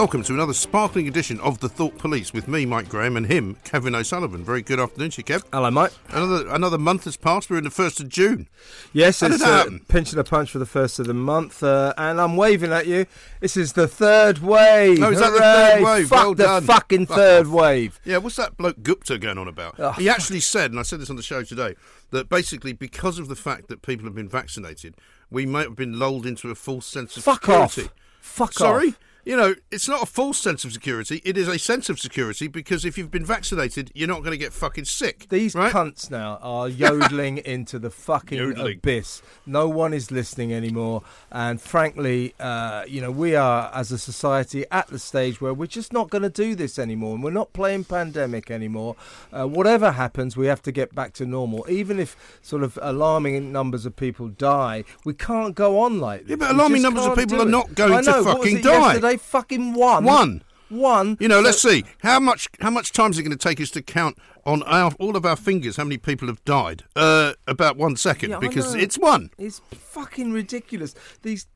[0.00, 3.58] Welcome to another sparkling edition of the Thought Police with me, Mike Graham, and him,
[3.64, 4.42] Kevin O'Sullivan.
[4.42, 5.44] Very good afternoon to you, Kev.
[5.52, 5.92] Hello, Mike.
[6.08, 7.50] Another another month has passed.
[7.50, 8.48] We're in the first of June.
[8.94, 12.18] Yes, How it's uh, pinching a punch for the first of the month, uh, and
[12.18, 13.04] I'm waving at you.
[13.40, 15.02] This is the third wave.
[15.02, 16.08] Oh, is that the third wave?
[16.08, 16.62] Fuck Well the done.
[16.64, 17.52] fucking Fuck third off.
[17.52, 18.00] wave.
[18.02, 19.74] Yeah, what's that bloke Gupta going on about?
[19.78, 21.74] Oh, he actually said, and I said this on the show today,
[22.10, 24.94] that basically because of the fact that people have been vaccinated,
[25.30, 27.42] we might have been lulled into a false sense of security.
[27.42, 27.82] Fuck security.
[27.82, 28.22] off.
[28.22, 28.54] Fuck off.
[28.54, 28.88] Sorry?
[28.88, 28.98] off.
[29.24, 31.20] You know, it's not a false sense of security.
[31.24, 34.38] It is a sense of security because if you've been vaccinated, you're not going to
[34.38, 35.28] get fucking sick.
[35.28, 35.72] These right?
[35.72, 38.78] cunts now are yodeling into the fucking Yodeling.
[38.78, 39.22] abyss.
[39.44, 41.02] No one is listening anymore.
[41.30, 45.66] And frankly, uh, you know, we are as a society at the stage where we're
[45.66, 47.14] just not going to do this anymore.
[47.14, 48.96] And we're not playing pandemic anymore.
[49.32, 51.66] Uh, whatever happens, we have to get back to normal.
[51.68, 56.30] Even if sort of alarming numbers of people die, we can't go on like this.
[56.30, 58.92] Yeah, but alarming numbers of people are not going to know, what was fucking die.
[58.92, 60.04] Yesterday, fucking one.
[60.04, 60.42] One.
[60.68, 61.16] One.
[61.20, 63.60] You know, So- let's see how much how much time is it going to take
[63.60, 64.16] us to count
[64.46, 66.84] on our, all of our fingers how many people have died?
[66.94, 68.80] Uh, about one second Yeah, I because know.
[68.80, 69.30] it's one.
[69.36, 70.94] It's fucking ridiculous.
[71.22, 71.46] These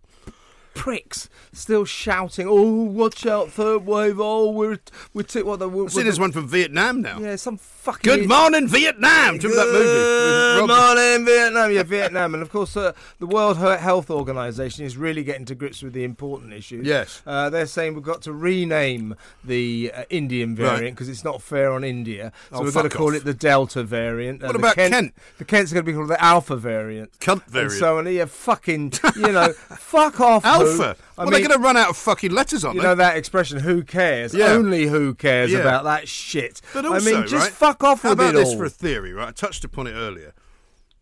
[0.75, 4.19] pricks still shouting, "Oh, watch out, third wave!
[4.19, 4.79] Oh, we're
[5.13, 7.19] we're t- what the we're, See, there's one from Vietnam now.
[7.21, 8.03] Yeah, some fucking.
[8.03, 9.39] Good idiot- morning, Vietnam.
[9.39, 10.61] Do you remember that movie?
[10.61, 11.71] Good morning, Vietnam.
[11.73, 15.83] Yeah, Vietnam, and of course, uh, the World Health Organization is really getting to grips
[15.83, 16.87] with the important issues.
[16.87, 17.23] Yes.
[17.27, 19.15] uh, they're saying we've got to rename
[19.45, 22.33] the uh, Indian variant because it's not fair on India.
[22.51, 23.15] So Oh, we've got to call off.
[23.17, 24.43] it the Delta variant.
[24.43, 25.15] What about Kent?
[25.39, 27.19] The Kent's going to be called the Alpha variant.
[27.21, 27.73] Cunt And variant.
[27.73, 28.13] so on.
[28.13, 30.45] Yeah, fucking, you know, fuck off.
[30.45, 30.64] who.
[30.71, 30.97] Alpha.
[31.17, 32.89] I well, mean, they're going to run out of fucking letters, aren't you they?
[32.89, 34.35] know that expression, who cares?
[34.35, 34.47] Yeah.
[34.47, 35.61] Only who cares Yeah.
[35.61, 36.61] about that shit.
[36.73, 38.57] But also, I mean, just right, fuck off with about it this all.
[38.59, 39.29] for a theory, right?
[39.29, 40.33] I touched upon it earlier.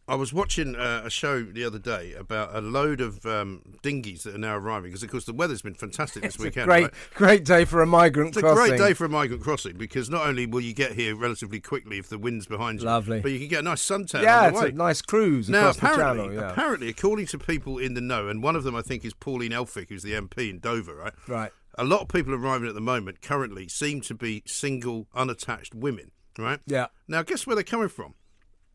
[0.08, 4.24] I was watching uh, a show the other day about a load of um, dinghies
[4.24, 6.66] that are now arriving because, of course, the weather's been fantastic this It's a weekend.
[6.66, 6.92] great, right?
[7.14, 10.26] great day for a migrant It's a great day for a migrant crossing because not
[10.26, 13.20] only will you get here relatively quickly if the wind's behind you, Lovely.
[13.20, 14.68] but you can get a nice suntan yeah, on the it's way.
[14.70, 16.42] a nice cruise now, across the apparently, channel.
[16.42, 16.50] Yeah.
[16.50, 19.52] apparently, according to people in the know, and one of them I think is Pauline
[19.52, 21.12] Elphicke, who's the MP in Dover, right?
[21.28, 21.52] Right.
[21.78, 26.10] A lot of people arriving at the moment currently seem to be single, unattached women,
[26.36, 26.58] right?
[26.66, 26.88] Yeah.
[27.06, 28.14] Now, guess where they're coming from?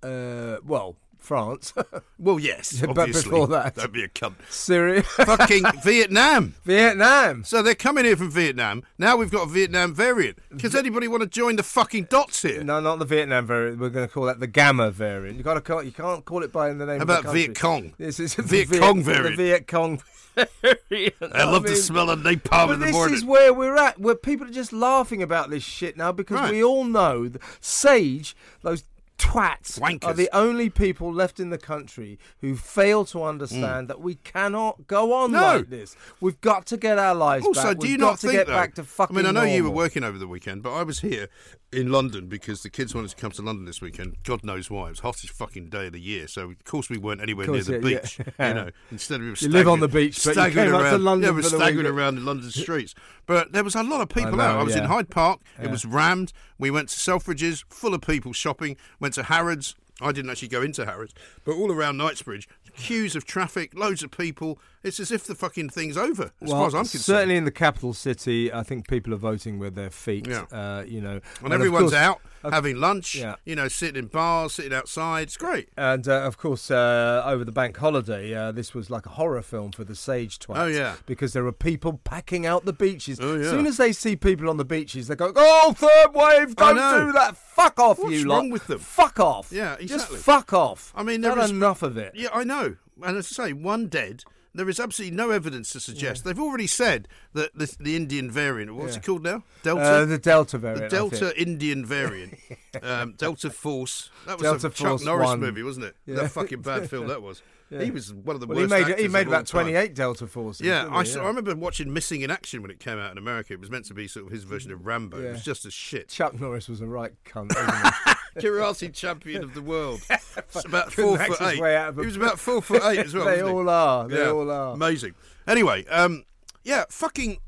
[0.02, 0.96] Uh, well,
[1.28, 1.74] France,
[2.20, 3.30] Well, yes, But obviously.
[3.30, 4.36] before that- Don't be a cunt.
[4.50, 6.56] Syria, Fucking Vietnam.
[6.64, 7.44] Vietnam.
[7.44, 8.84] So they're coming here from Vietnam.
[8.98, 10.40] Now we've got a Vietnam variant.
[10.58, 12.64] Does anybody want to join the fucking dots here?
[12.64, 13.80] No, not the Vietnam variant.
[13.80, 15.38] We're going to call that the Gamma variant.
[15.38, 15.84] You got to call.
[15.84, 16.98] You can't call it by the name.
[17.00, 17.34] How of the about.
[17.34, 17.94] Viet Cong?
[17.98, 19.34] This is Viet the Cong the.
[19.36, 20.02] Viet Cong
[20.62, 21.16] variant.
[21.34, 23.12] I love the mean, smell of napalm in the morning.
[23.14, 26.38] this is where we're at, where people are just laughing about this shit now because
[26.40, 26.52] Right.
[26.52, 28.84] we all know that Sage, those
[29.18, 30.04] twats, Wankers.
[30.06, 34.88] are the only people left in the country who fail to understand that we cannot
[34.88, 35.34] go on Mm.
[35.34, 35.56] No.
[35.58, 35.96] like this.
[36.22, 37.78] We've got to get our lives Also, back.
[37.80, 39.32] do We've you got not to think get though, back to fucking I mean, I
[39.32, 41.30] know you were working over the weekend, but I was here
[41.74, 44.16] in London because the kids wanted to come to London this weekend.
[44.24, 44.88] God knows why.
[44.88, 47.48] It was the hottest fucking day of the year, so of course we weren't anywhere
[47.48, 48.00] near the yeah, yeah.
[48.00, 48.20] beach.
[48.20, 50.88] You know, instead we were You live on the beach, but staggering came up to
[51.04, 51.24] around.
[51.24, 52.94] Yeah, we were the staggering around in London streets.
[53.28, 54.60] But there was a lot of people know, out.
[54.60, 54.86] I was in.
[54.86, 55.42] Hyde Park.
[55.62, 56.34] It was rammed.
[56.58, 58.78] We went to Selfridges, full of people shopping.
[59.00, 59.76] Went to Harrods.
[60.02, 61.14] I didn't actually go into Harrods,
[61.44, 62.48] but all around Knightsbridge,
[62.78, 64.60] queues of traffic, loads of people.
[64.84, 67.02] It's as if the fucking thing's over, as well, far as I'm concerned.
[67.04, 70.28] certainly in the capital city, I think people are voting with their feet.
[70.28, 70.44] Yeah.
[70.52, 73.36] Uh, you know, And, of everyone's course- out having lunch, Yeah.
[73.44, 75.24] you know, sitting in bars, sitting outside.
[75.24, 75.68] It's great.
[75.76, 79.42] And uh, of course, uh, over the bank holiday, uh, this was like a horror
[79.42, 80.58] film for the sage twats.
[80.58, 80.96] Oh, yeah.
[81.06, 83.20] because there were people packing out the beaches.
[83.20, 83.42] Oh, yeah.
[83.42, 86.56] As soon as they see people on the beaches, they go, "Oh, third wave!
[86.56, 87.36] Don't do that!
[87.36, 88.54] Fuck off, What's you wrong lot!
[88.54, 88.80] with them?
[88.80, 89.52] Fuck off!
[89.52, 90.18] Yeah, Just exactly.
[90.20, 90.94] fuck off!
[90.96, 92.14] I mean, there is- enough of it.
[92.16, 92.67] Yeah, I know.
[93.04, 94.24] And as I say, one dead,
[94.54, 96.24] There is absolutely no evidence to suggest.
[96.24, 99.00] They've already said that the, the Indian variant, what's Yeah.
[99.02, 99.44] it called now?
[99.62, 99.84] Delta?
[99.84, 100.86] Uh, the Delta the variant.
[100.86, 101.40] I Delta.
[101.40, 102.34] Indian variant.
[102.82, 104.10] um, Delta Force.
[104.26, 105.40] That was Delta a Chuck Norris one.
[105.42, 105.96] movie, wasn't it?
[106.08, 106.16] Yeah.
[106.16, 107.44] That fucking bad film that was.
[107.70, 109.64] He was one of the Well, he worst made he made of all about time.
[109.66, 110.66] 28 Delta Forces.
[110.66, 111.10] Yeah, I, he?
[111.10, 113.52] saw, I remember watching Missing in Action when it came out in America.
[113.52, 115.22] It was meant to be sort of his version of Rambo.
[115.22, 116.08] It was just as shit.
[116.08, 117.52] Chuck Norris was a right cunt.
[118.42, 120.02] Karate champion of the world.
[120.10, 121.60] It's about four foot eight.
[121.60, 123.26] way out of a- He was about four foot eight as well.
[123.26, 123.54] they wasn't he?
[123.56, 124.08] all are.
[124.08, 124.74] They Yeah, all are.
[124.74, 125.16] Amazing.
[125.48, 126.24] Anyway, um,
[126.64, 127.40] yeah, fucking.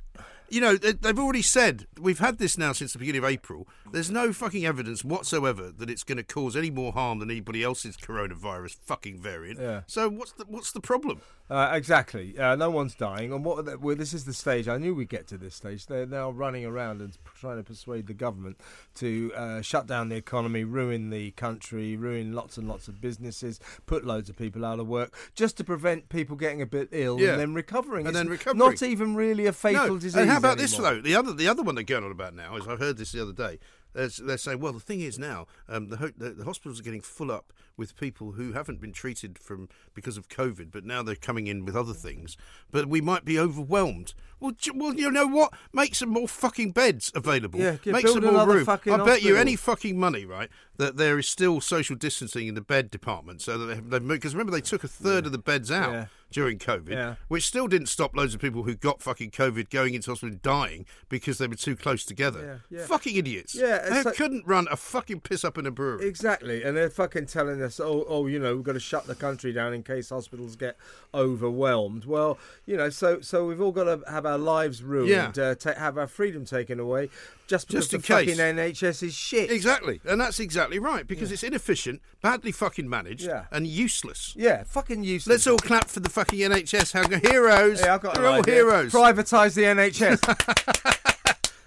[0.52, 3.68] You know, they, they've already said we've had this now since the beginning of April.
[3.92, 7.64] There's no fucking evidence whatsoever that it's going to cause any more harm than anybody
[7.64, 9.60] else's coronavirus fucking variant.
[9.60, 9.82] Yeah.
[9.86, 11.22] So what's the what's the problem?
[11.50, 12.38] Uh, exactly.
[12.38, 13.34] Uh, no one's dying.
[13.34, 13.66] And what?
[13.66, 14.68] they- Well, this is the stage.
[14.68, 15.88] I knew we'd get to this stage.
[15.88, 18.60] They're now running around and trying to persuade the government
[18.96, 23.60] to uh, shut down the economy, ruin the country, ruin lots and lots of businesses,
[23.88, 27.20] put loads of people out of work, just to prevent people getting a bit ill
[27.20, 27.32] Yeah.
[27.32, 28.06] and then recovering.
[28.06, 28.60] And It's then recovering.
[28.60, 29.96] Not even really a fatal no.
[29.98, 30.16] disease.
[30.16, 31.02] And how about this though?
[31.02, 33.22] The other the other one they're going on about now is I heard this the
[33.24, 33.58] other day.
[33.94, 37.02] They're saying, well, the thing is now um, the, ho- the the hospitals are getting
[37.02, 41.16] full up with people who haven't been treated from because of COVID, but now they're
[41.16, 42.38] coming in with other things.
[42.72, 44.14] But we might be overwhelmed.
[44.40, 45.54] Well, j- well, you know what?
[45.74, 47.60] Make some more fucking beds available.
[47.60, 48.66] Yeah, yeah, Make some more room.
[48.94, 52.62] I bet you any fucking money, right, that there is still social distancing in the
[52.62, 53.42] bed department.
[53.42, 56.06] So that they because remember they took a third of the beds out Yeah.
[56.32, 57.16] During COVID, Yeah.
[57.28, 60.42] which still didn't stop loads of people who got fucking COVID going into hospital and
[60.42, 62.62] dying because they were too close together.
[62.72, 62.86] Yeah, yeah.
[62.86, 63.56] Fucking idiots.
[63.56, 66.08] Yeah, they like- couldn't run a fucking piss up in a brewery.
[66.08, 69.16] Exactly, and they're fucking telling us, oh, oh, you know, we've got to shut the
[69.16, 70.78] country down in case hospitals get
[71.14, 72.06] overwhelmed.
[72.06, 75.44] Well, you know, so so we've all got to have our lives ruined, Yeah.
[75.44, 77.10] uh, ta- have our freedom taken away,
[77.48, 78.40] just because Just in the fucking case.
[78.40, 79.52] NHS is shit.
[79.52, 83.46] Exactly, and that's exactly right because it's inefficient, badly fucking managed, Yeah.
[83.52, 84.34] and useless.
[84.38, 85.28] Yeah, fucking useless.
[85.34, 86.92] Let's all clap for the fucking NHS.
[86.94, 87.80] How heroes?
[87.82, 88.56] Yeah, I've got They're all idea.
[88.56, 88.92] heroes.
[88.92, 90.20] Privatise the NHS.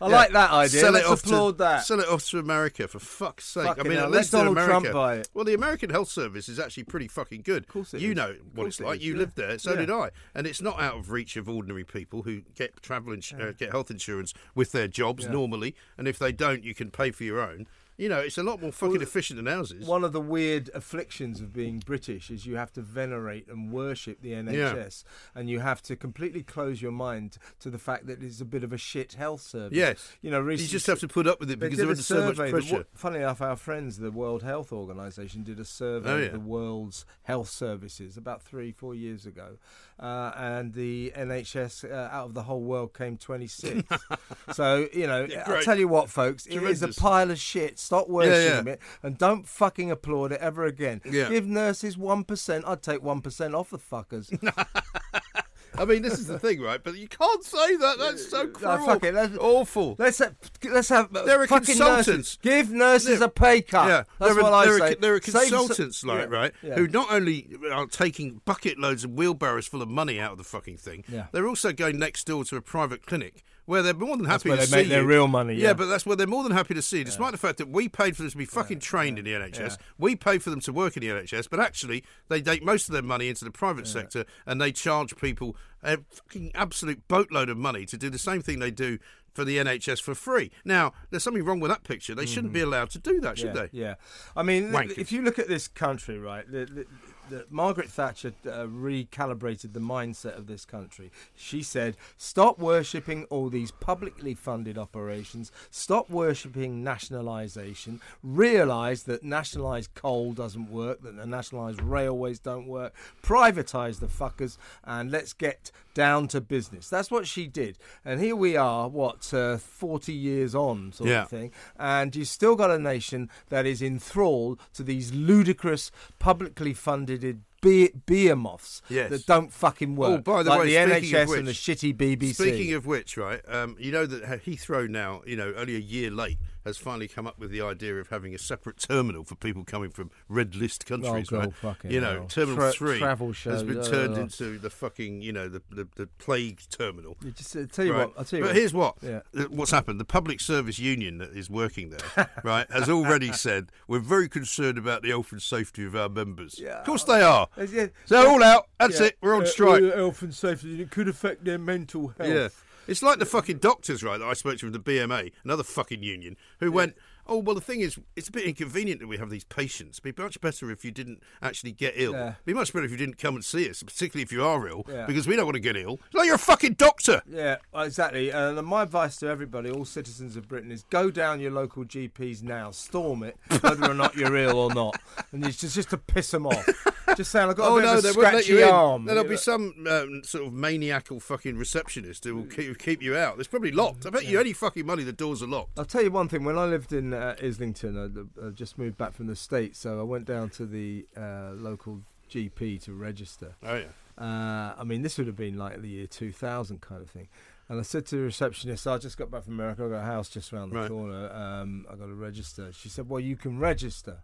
[0.02, 0.16] I Yeah.
[0.16, 0.80] like that idea.
[0.80, 1.84] Sell Let's it off applaud to, that.
[1.86, 3.64] Sell it off to America for fuck's sake.
[3.66, 4.70] Fucking I mean, hell, at let least in Donald America.
[4.90, 5.28] Trump buy it.
[5.32, 7.62] Well, the American health service is actually pretty fucking good.
[7.62, 8.16] Of course it you is.
[8.16, 8.98] know what it's it like.
[8.98, 9.18] is, You yeah.
[9.20, 12.40] lived there, so did I, and it's not out of reach of ordinary people who
[12.56, 16.64] get travel ins- uh, get health insurance with their jobs normally, and if they don't,
[16.64, 17.68] you can pay for your own.
[18.02, 19.86] You know, it's a lot more fucking Well, efficient than ours is.
[19.86, 24.20] One of the weird afflictions of being British is you have to venerate and worship
[24.22, 25.04] the NHS,
[25.36, 28.64] and you have to completely close your mind to the fact that it's a bit
[28.64, 29.78] of a shit health service.
[29.78, 30.16] Yes.
[30.20, 32.26] you know, you just have to put up with it because they're a under so
[32.26, 32.86] much pressure.
[32.92, 37.06] Funny enough, our friends, the World Health Organization, did a survey Oh, of the world's
[37.22, 39.58] health services about three, four years ago,
[40.00, 43.84] uh, and the NHS uh, out of the whole world came 26th.
[44.52, 47.78] so you know, Yeah, I'll tell you what, folks, it is a pile of shit.
[47.92, 48.72] Stop worshipping yeah.
[48.72, 51.02] it, and don't fucking applaud it ever again.
[51.04, 51.28] Yeah.
[51.28, 52.64] Give nurses one percent.
[52.66, 54.32] I'd take one percent off the fuckers.
[55.74, 56.82] I mean, this is the thing, right?
[56.82, 57.98] But you can't say that.
[57.98, 58.78] That's so cruel.
[58.78, 59.96] No, fuck it, let's- Awful.
[59.98, 60.34] Let's have,
[60.70, 62.08] let's have uh, There are fucking consultants.
[62.08, 62.38] nurses.
[62.42, 63.26] Give nurses Yeah.
[63.26, 63.88] a pay cut.
[63.88, 65.08] Yeah, that's there what are, I there say.
[65.08, 66.74] Are Save some- consultants, like Yeah, right, yeah.
[66.74, 70.44] who not only are taking bucket loads of wheelbarrows full of money out of the
[70.44, 71.26] fucking thing, Yeah.
[71.32, 74.58] they're also going next door to a private clinic where they're more than happy where
[74.58, 75.08] to they see make their you.
[75.08, 75.72] real money, yeah.
[75.72, 77.88] but that's where they're more than happy to see you, despite the fact that we
[77.88, 79.78] paid for them to be fucking trained in the NHS.
[79.98, 82.92] We pay for them to work in the NHS, but actually they take most of
[82.92, 87.56] their money into the private sector and they charge people a fucking absolute boatload of
[87.56, 88.98] money to do the same thing they do
[89.32, 90.50] for the NHS for free.
[90.64, 92.14] Now, there's something wrong with that picture.
[92.14, 92.68] They shouldn't be mm-hmm.
[92.68, 93.68] allowed to do that, should yeah, they?
[93.72, 93.94] Yeah,
[94.36, 94.98] I mean, Wankers.
[94.98, 96.86] if you look at this country, right, the, the,
[97.32, 101.10] the, Margaret Thatcher uh, recalibrated the mindset of this country.
[101.34, 105.50] She said, "Stop worshipping all these publicly funded operations.
[105.70, 108.00] Stop worshipping nationalisation.
[108.22, 111.02] Realise that nationalised coal doesn't work.
[111.02, 112.94] That the nationalised railways don't work.
[113.22, 117.78] Privatise the fuckers, and let's get down to business." That's what she did.
[118.04, 121.22] And here we are, what, uh, forty years on, sort Yeah.
[121.22, 126.72] of thing and you've still got a nation that is enthralled to these ludicrous, publicly
[126.74, 127.21] funded
[127.60, 129.10] be- behemoths Yes.
[129.10, 130.10] that don't fucking work.
[130.10, 132.34] Oh, by the like way, the NHS and the shitty BBC.
[132.34, 136.10] Speaking of which, right, um, you know that Heathrow now, you know, only a year
[136.10, 139.64] late, has finally come up with the idea of having a separate terminal for people
[139.64, 141.76] coming from red list countries, Oh, God, right?
[141.84, 142.26] You know, hell.
[142.26, 145.88] Terminal Tra- Three travel has been uh, turned into the fucking, you know, the the,
[145.96, 147.16] the plague terminal.
[147.24, 148.08] You just uh, tell you right?
[148.08, 148.18] what.
[148.18, 148.56] I'll tell you but what.
[148.56, 149.20] here's what Yeah.
[149.36, 150.00] uh, what's happened.
[150.00, 154.78] The public service union that is working there, right, has already said we're very concerned
[154.78, 156.58] about the health and safety of our members.
[156.58, 156.78] Yeah.
[156.80, 157.48] Of course they are.
[157.56, 157.86] Uh, yeah.
[158.08, 158.68] They're all out.
[158.78, 159.06] That's Yeah.
[159.06, 159.18] it.
[159.20, 159.82] We're on Uh, strike.
[159.82, 160.80] uh, health and safety.
[160.82, 162.28] It could affect their mental health.
[162.28, 162.48] Yeah.
[162.86, 166.02] It's like the fucking doctors, right, that I spoke to from the BMA, another fucking
[166.02, 169.30] union, who went, Oh, well, the thing is, it's a bit inconvenient that we have
[169.30, 170.00] these patients.
[170.04, 172.14] It'd be much better if you didn't actually get ill.
[172.14, 172.30] Yeah.
[172.30, 174.66] It'd be much better if you didn't come and see us, particularly if you are
[174.66, 175.06] ill, Yeah.
[175.06, 176.00] because we don't want to get ill.
[176.06, 177.22] It's like you're a fucking doctor.
[177.30, 178.32] Yeah, exactly.
[178.32, 181.84] Uh, and my advice to everybody, all citizens of Britain, is go down your local
[181.84, 185.90] GPs now, storm it, whether or not you're ill or not, and it's just just
[185.90, 186.68] to piss them off.
[187.16, 188.62] Just saying, I've got a Oh bit no, of a they won't let scratchy you
[188.64, 188.68] in.
[188.68, 189.04] arm.
[189.04, 193.38] There'll be some um, sort of maniacal fucking receptionist who will keep, keep you out.
[193.38, 194.06] It's probably locked.
[194.06, 195.78] I bet you any fucking money the doors are locked.
[195.78, 196.44] I'll tell you one thing.
[196.44, 200.00] When I lived in uh, Islington, I, I just moved back from the States, so
[200.00, 202.00] I went down to the uh, local
[202.30, 203.54] GP to register.
[203.62, 203.84] Oh yeah.
[204.18, 207.28] Uh, I mean, this would have been like the year 2000 kind of thing.
[207.68, 209.84] And I said to the receptionist, I just got back from America.
[209.84, 210.88] I've got a house just around the Right.
[210.90, 211.30] corner.
[211.32, 212.70] Um, I got to register.
[212.72, 214.18] She said, Well, you can register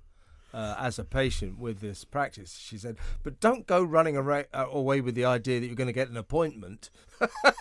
[0.52, 2.59] uh, as a patient with this practice.
[2.59, 5.93] She said, But don't go running uh, away with the idea that you're going to
[5.93, 6.90] get an appointment.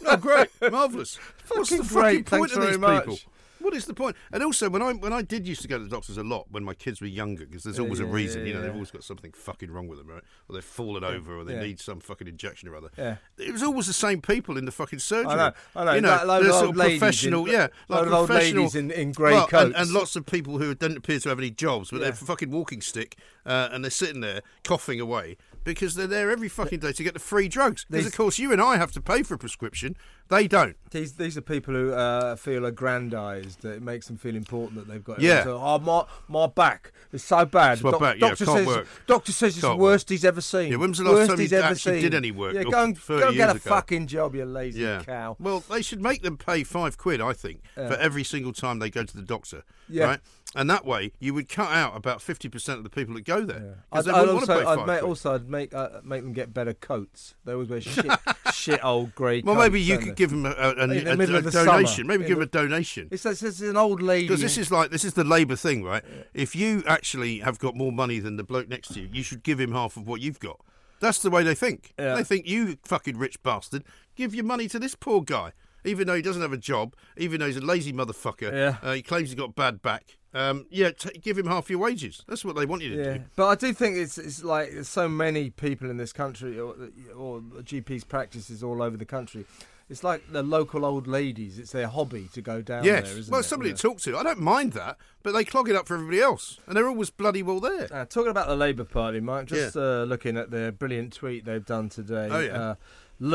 [0.06, 1.18] Oh, great, marvelous.
[1.50, 3.14] What's the Fucking fucking point thanks of these people?
[3.14, 3.28] much.
[3.68, 4.16] What is the point?
[4.32, 6.46] And also, when I when I did used to go to the doctors a lot
[6.50, 8.44] when my kids were younger, because there's Yeah, always a reason.
[8.44, 10.24] yeah, you know, they've always got something fucking wrong with them, right?
[10.48, 11.64] Or they've fallen over, or they Yeah.
[11.64, 12.92] need some fucking injection or other.
[12.98, 13.18] Yeah.
[13.38, 15.34] It was always the same people in the fucking surgery.
[15.34, 15.94] I know, I know.
[15.96, 18.74] You know, Like- like the sort of ladies in- professional, yeah, like of old ladies
[18.74, 19.76] in- in grey well, and- coats.
[19.76, 22.04] and, lots of people who don't appear to have any jobs, but Yeah.
[22.06, 25.36] they're fucking walking stick, uh, and they're sitting there coughing away
[25.74, 27.86] because they're there every fucking day to get the free drugs.
[27.90, 29.96] Because of course, you and I have to pay for a prescription.
[30.30, 30.76] They don't.
[30.92, 33.64] These these are people who uh, feel aggrandised.
[33.66, 35.20] It makes them feel important that they've got.
[35.22, 35.44] Yeah.
[35.44, 37.74] So, oh my my back is so bad.
[37.74, 38.88] It's my back, yeah, doctor can't says work.
[39.08, 40.72] doctor says it's Can't the worst he's ever seen.
[40.72, 42.02] Yeah, when was the last worst time he's he ever actually seen.
[42.02, 42.54] did any work?
[42.56, 43.76] Yeah, Or go and, 30 go and get a years ago?
[43.76, 45.04] fucking job, you lazy Yeah.
[45.04, 45.36] cow.
[45.40, 48.90] Well, they should make them pay five quid, I think, for every single time they
[48.90, 49.64] go to the doctor.
[49.90, 50.06] Yeah.
[50.06, 50.20] Right?
[50.56, 53.60] And that way, you would cut out about 50% of the people that go there.
[53.60, 53.74] Yeah.
[53.92, 56.54] I'd, I'd wouldn't want to also, I'd make, also I'd make uh, make them get
[56.54, 57.36] better coats.
[57.44, 58.06] They always wear shit,
[58.54, 59.42] shit old grey.
[59.42, 60.14] Well, maybe you could they?
[60.14, 61.88] give them a, a, a, the a- the donation.
[61.96, 62.08] summer.
[62.08, 63.10] Maybe In give the- them a donation.
[63.12, 64.28] It's, it's, it's an old lady.
[64.28, 66.04] Because this is like this is the Labour thing, right?
[66.34, 69.44] If you actually have got more money than the bloke next to you, you should
[69.44, 70.60] give him half of what you've got.
[71.02, 71.94] That's the way they think.
[72.00, 72.16] Yeah.
[72.16, 73.84] They think you fucking rich bastard,
[74.16, 75.52] give your money to this poor guy,
[75.86, 78.52] even though he doesn't have a job, even though he's a lazy motherfucker.
[78.52, 78.78] Yeah.
[78.82, 80.18] Uh, he claims he's got bad back.
[80.38, 82.24] Um, yeah, t- give him half your wages.
[82.28, 83.24] That's what they want you to Yeah, do.
[83.36, 86.76] but I do think it's it's like there's so many people in this country, or,
[87.18, 89.46] or GPs practices all over the country.
[89.90, 91.58] It's like the local old ladies.
[91.58, 93.10] It's their hobby to go down Yes.
[93.10, 93.44] there, isn't well, it?
[93.46, 94.18] somebody You to talk to.
[94.18, 97.10] I don't mind that, but they clog it up for everybody else, and they're always
[97.10, 97.88] bloody well there.
[97.92, 101.66] Uh, talking about the Labour Party, Mike, just uh, looking at their brilliant tweet they've
[101.66, 102.28] done today.
[102.30, 102.52] Oh, yeah.
[102.52, 102.76] Uh,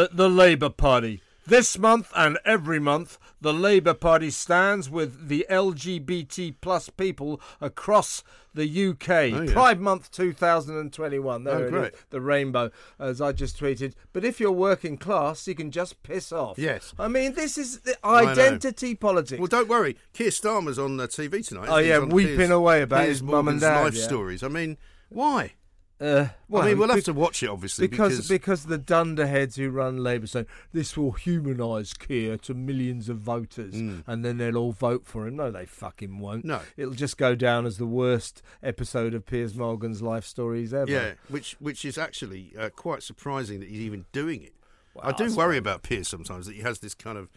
[0.03, 1.23] L- the Labour Party.
[1.47, 8.23] This month and every month, the Labour Party stands with the LGBT plus people across
[8.55, 9.09] the UK.
[9.11, 9.53] Oh, yeah.
[9.53, 11.45] Pride Month 2021.
[11.45, 11.93] There Oh, it is, great.
[12.11, 13.95] the rainbow, as I just tweeted.
[14.13, 16.59] But if you're working class, you can just piss off.
[16.59, 16.93] Yes.
[16.99, 19.39] I mean, this is the identity politics.
[19.41, 19.97] Well, don't worry.
[20.13, 21.69] Keir Starmer's on uh, TV tonight.
[21.69, 24.05] Oh, yeah, weeping Piers- away about Piers his mum and dad, life yeah.
[24.05, 24.43] stories.
[24.43, 24.77] I mean,
[25.09, 25.55] why?
[26.03, 28.79] Uh, well, I mean, we'll have be- to watch it, obviously, because because, because the
[28.79, 34.39] dunderheads who run Labour say this will humanise Keir to millions of voters, and then
[34.39, 35.37] they'll all vote for him.
[35.37, 36.45] No, they fucking won't.
[36.45, 36.49] Mm.
[36.49, 36.61] No.
[36.77, 40.91] it'll just go down as the worst episode of Piers Morgan's life stories ever.
[40.91, 44.55] yeah, which which is actually uh, quite surprising that he's even doing it.
[44.95, 47.31] Well, I do worry about Piers sometimes that he has this kind of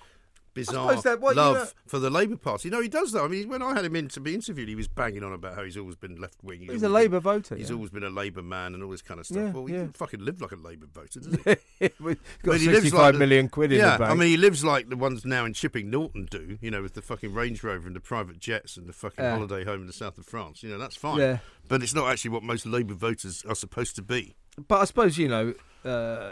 [0.56, 2.70] bizarre that- what, you love know- for the Labour Party.
[2.72, 3.26] No, he does though.
[3.26, 5.54] I mean, when I had him in to be interviewed, he was banging on about
[5.56, 6.62] how he's always been left wing.
[6.62, 7.56] he's a Labour voter.
[7.56, 7.76] He's yeah.
[7.76, 9.38] always been a Labour man and all this kind of stuff.
[9.38, 9.80] Yeah, well, he yeah.
[9.82, 11.90] doesn't fucking live like a Labour voter, does he?
[12.00, 14.12] But got he lives like million quid in yeah, the bank.
[14.12, 16.94] I mean, he lives like the ones now in Chipping Norton do, you know, with
[16.94, 19.36] the fucking Range Rover and the private jets and the fucking Yeah.
[19.36, 20.64] holiday home in the south of France.
[20.64, 21.20] You know, that's fine.
[21.20, 21.38] Yeah.
[21.68, 24.36] But it's not actually what most Labour voters are supposed to be.
[24.68, 26.32] but I suppose you know, uh,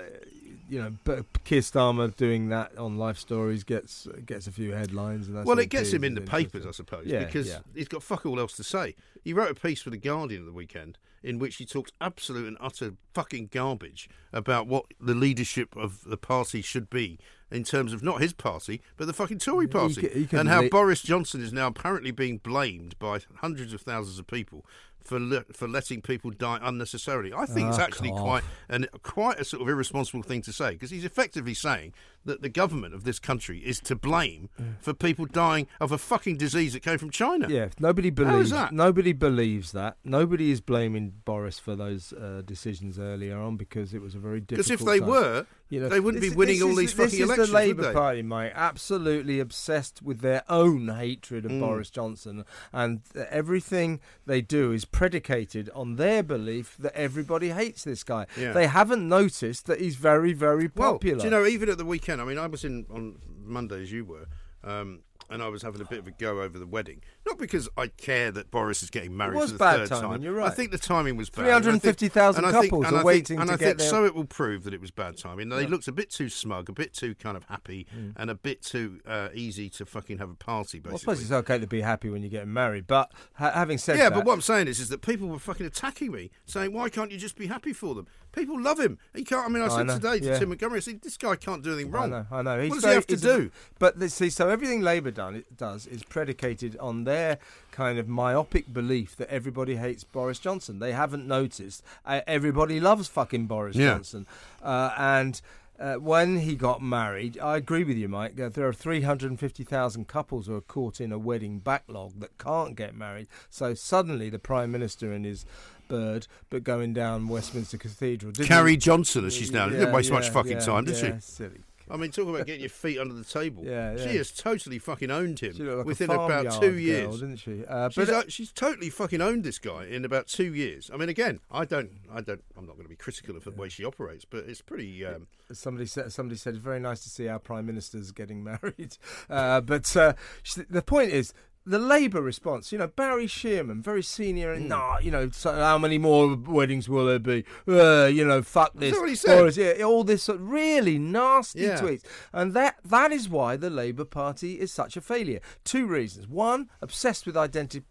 [0.74, 5.28] you know, but Keir Starmer doing that on Life Stories gets gets a few headlines,
[5.28, 7.60] and that's well, it gets him in the papers, I suppose, Yeah, because yeah.
[7.76, 8.96] he's got fuck all else to say.
[9.24, 12.48] He wrote a piece for The Guardian at the weekend in which he talked absolute
[12.48, 17.18] and utter fucking garbage about what the leadership of the party should be
[17.50, 20.02] in terms of not his party, but the fucking Tory party.
[20.02, 23.72] ca- he can and how li- Boris Johnson is now apparently being blamed by hundreds
[23.74, 24.66] of thousands of people
[25.04, 27.34] for le- for letting people die unnecessarily.
[27.34, 28.20] I think it's Ah, actually cough.
[28.22, 31.94] quite and quite a sort of irresponsible thing to say because he's effectively saying
[32.26, 34.50] that the government of this country is to blame
[34.80, 37.48] for people dying of a fucking disease that came from China.
[37.50, 38.72] Yeah, nobody believes that?
[38.72, 39.98] nobody believes that.
[40.04, 44.40] Nobody is blaming Boris for those uh, decisions earlier on because it was a very
[44.42, 44.68] difficult.
[44.68, 45.10] Because if they time.
[45.10, 47.38] were, You know, they wouldn't this- be winning all is- these fucking elections.
[47.38, 47.94] this is the Labour?
[47.94, 51.60] Party, mate, absolutely obsessed with their own hatred of Mm.
[51.62, 58.04] Boris Johnson, and everything they do is predicated on their belief that everybody hates this
[58.04, 58.26] guy.
[58.38, 58.54] Yeah.
[58.54, 61.18] They haven't noticed that he's very, very Well, popular.
[61.20, 63.92] do you know, even at the weekend, I mean, I was in on Monday as
[63.92, 64.26] you were.
[64.66, 67.68] Um, and I was having a bit of a go over the wedding, not because
[67.78, 70.22] I care that Boris is getting married It was for the bad third timing, time.
[70.22, 70.52] you're right.
[70.52, 71.46] I think the timing was bad.
[71.46, 73.58] and I think- 350,000 and think- couples and are I think- waiting and to I
[73.58, 75.48] get think their- so it will prove that it was bad timing.
[75.50, 78.62] They looked a bit too smug, a bit too kind of happy, and a bit
[78.62, 80.80] too uh, easy to fucking have a party.
[80.80, 83.52] Basically, Well, I suppose it's okay to be happy when you're getting married, but ha-
[83.52, 86.12] having said yeah, that, but what I'm saying is, is that people were fucking attacking
[86.12, 88.98] me, saying, "Why can't you just be happy for them?" People love him.
[89.16, 89.46] He can't.
[89.46, 90.40] I mean, I I said today to yeah.
[90.40, 92.12] Tim Montgomerie, I said, "This guy can't do anything wrong.
[92.14, 92.62] I wrong." know, I know.
[92.62, 93.52] He's what does very- he have to a- do?
[93.80, 97.38] But see, so everything Labour done it does is predicated on their
[97.72, 100.80] kind of myopic belief that everybody hates Boris Johnson.
[100.80, 103.94] They haven't noticed uh, everybody loves fucking Boris Yeah.
[103.96, 104.28] Johnson,
[104.62, 105.40] uh, and.
[105.80, 108.36] Uh, when he got married, I agree with you, Mike.
[108.36, 113.28] There are 350,000 couples who are caught in a wedding backlog that can't get married.
[113.50, 115.46] So suddenly, the Prime Minister and his
[115.94, 118.32] bird, but going down Westminster Cathedral.
[118.32, 118.78] didn't Carrie?
[118.78, 121.22] Johnson, as she's now, didn't waste much fucking yeah, time, did yeah, she?
[121.22, 121.60] Silly.
[121.92, 123.64] I mean, talk about getting your feet under the table.
[123.64, 127.20] Yeah, She has totally fucking owned him like within about two girl, years.
[127.20, 127.64] didn't she?
[127.68, 130.90] Uh, She's, uh, she's totally fucking owned this guy in about two years.
[130.92, 133.52] I mean, again, I don't, I don't, I'm not going to be critical of the
[133.52, 135.06] way she operates, but it's pretty.
[135.06, 138.98] Um, somebody said somebody said it's very nice to see our prime ministers getting married.
[139.30, 141.34] Uh, but uh, sh- the point is.
[141.66, 145.78] The Labour response, you know, Barry Sheerman, very senior, and nah, you know, so how
[145.78, 147.46] many more weddings will there be?
[147.66, 148.92] Uh, you know, fuck this.
[149.00, 149.38] what said?
[149.38, 151.80] Boris, yeah, all this sort of really nasty Yeah.
[151.80, 152.04] tweets,
[152.34, 155.40] and that that is why the Labour Party is such a failure.
[155.64, 157.84] Two reasons: one, obsessed with identity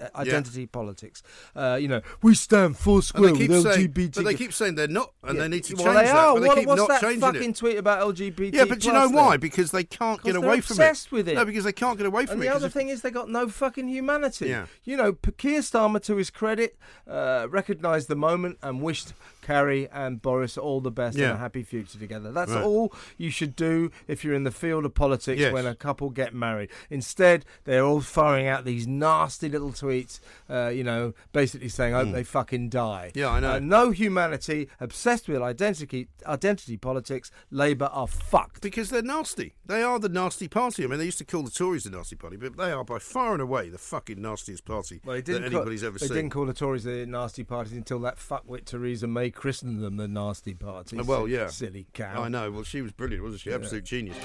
[0.00, 1.22] uh, identity politics.
[1.56, 4.14] Uh, you know, we stand and square with saying, LGBT.
[4.16, 5.44] but they keep saying they're not, and Yeah.
[5.44, 6.14] they need to well, change they that.
[6.16, 6.34] Are.
[6.34, 7.56] But they keep what's not that fucking it.
[7.56, 8.54] tweet about LGBT?
[8.54, 9.38] Yeah, but you know why?
[9.38, 11.12] Because they can't get away from obsessed it.
[11.12, 11.34] with it.
[11.36, 12.48] No, because they can't get away from And it.
[12.48, 14.48] the other thing is they got no fucking humanity.
[14.48, 14.66] Yeah.
[14.84, 16.76] You know, Keir Starmer, to his credit,
[17.06, 19.12] uh, recognised the moment and wished
[19.48, 21.28] Carrie and Boris all the best Yeah.
[21.30, 22.30] and a happy future together.
[22.32, 22.62] That's Right.
[22.62, 25.54] all you should do if you're in the field of politics Yes.
[25.54, 26.68] when a couple get married.
[26.90, 32.04] Instead, they're all firing out these nasty little tweets, uh, you know, basically saying, "I
[32.04, 33.52] "Hope they fucking die." Yeah, I know.
[33.52, 37.30] Uh, no humanity, obsessed with identity, identity politics.
[37.50, 38.60] Labour are fucked.
[38.60, 39.54] Because they're nasty.
[39.64, 40.84] They are the nasty party.
[40.84, 42.98] I mean, they used to call the Tories the nasty party, but they are by
[42.98, 46.14] far and away the fucking nastiest party Well, that didn't call- anybody's ever they seen.
[46.14, 49.96] They didn't call the Tories the nasty party until that fuckwit Theresa May christened them
[49.96, 50.98] the nasty party.
[50.98, 51.46] Uh, well, yeah.
[51.46, 52.24] silly cow.
[52.24, 52.50] I know.
[52.50, 53.52] Well, she was brilliant, wasn't she?
[53.52, 54.16] Absolute genius.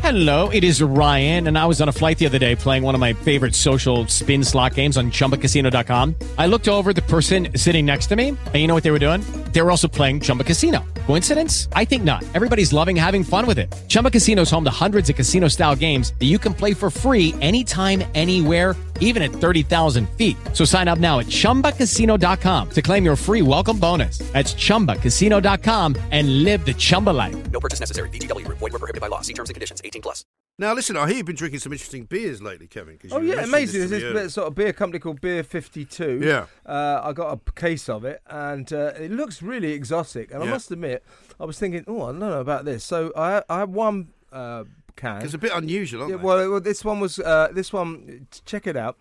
[0.00, 2.94] Hello, it is Ryan, and I was on a flight the other day playing one
[2.94, 6.14] of my favorite social spin slot games on chumbacasino.com.
[6.38, 8.98] I looked over the person sitting next to me, and you know what they were
[8.98, 9.22] doing?
[9.52, 10.84] They were also playing Chumba Casino.
[11.06, 11.68] Coincidence?
[11.72, 12.24] I think not.
[12.34, 13.74] Everybody's loving having fun with it.
[13.88, 16.90] Chumba Casino is home to hundreds of casino style games that you can play for
[16.90, 20.36] free anytime, anywhere, even at 30,000 feet.
[20.52, 24.18] So sign up now at chumbacasino.com to claim your free welcome bonus.
[24.32, 27.50] That's chumbacasino.com and live the Chumba life.
[27.50, 28.08] No purchase necessary.
[28.10, 28.58] VGW Group.
[28.58, 29.20] Void were prohibited by law.
[29.22, 29.82] See terms and conditions.
[29.84, 30.24] 18 plus.
[30.60, 32.98] Now, listen, I hear you've been drinking some interesting beers lately, Kevin.
[33.10, 33.80] Oh yeah, amazing!
[33.80, 36.20] this There's to this me sort of beer company called Beer Fifty Two.
[36.22, 36.46] Yeah.
[36.66, 40.30] uh, I got a case of it, and uh, it looks really exotic.
[40.30, 41.02] And I must admit,
[41.40, 42.84] I was thinking, oh, I don't know about this.
[42.84, 44.64] So I I had one uh,
[45.00, 45.22] can.
[45.22, 48.26] It's a bit unusual, aren't Yeah, well, well, this one was uh, this one.
[48.44, 48.98] Check it out.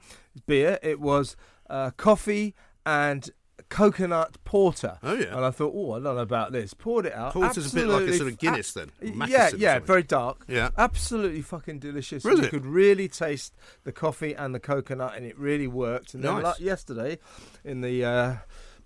[0.48, 0.80] Beer.
[0.82, 1.36] It was
[1.70, 3.30] uh, coffee and
[3.70, 4.98] coconut porter.
[5.04, 5.36] Oh, yeah.
[5.36, 6.74] And I thought, oh, I don't know about this.
[6.74, 7.34] Poured it out.
[7.34, 10.46] Porter's a bit like a sort of Guinness then, or yeah, yeah, very dark.
[10.48, 10.70] Yeah.
[10.78, 12.24] absolutely fucking delicious.
[12.24, 16.14] Was you could really taste the coffee and the coconut, and it really worked.
[16.14, 17.20] And then like yesterday,
[17.64, 18.36] in the uh,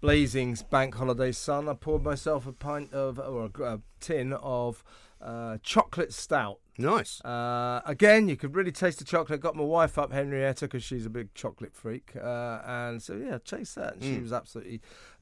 [0.02, 4.84] blazing bank holiday sun, I poured myself a pint of or a, a tin of
[5.22, 6.60] uh, chocolate stout.
[6.78, 7.22] Nice.
[7.22, 9.40] Uh, again, you could really taste the chocolate.
[9.42, 13.38] Got my wife up, Henrietta, because she's a big chocolate freak, uh, and so yeah,
[13.46, 13.94] taste that.
[13.96, 14.82] And she was absolutely